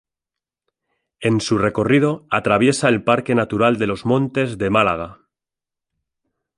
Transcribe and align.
En 1.19 1.41
su 1.41 1.59
recorrido 1.59 2.25
atraviesa 2.31 2.89
el 2.89 3.03
Parque 3.03 3.35
Natural 3.35 3.77
de 3.77 3.85
los 3.85 4.03
Montes 4.03 4.57
de 4.57 4.71
Málaga. 4.71 5.19